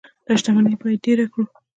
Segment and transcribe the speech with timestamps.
[0.25, 1.45] دا شتمني باید ډیره کړو.